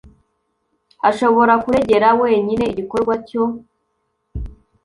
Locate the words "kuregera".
1.63-2.07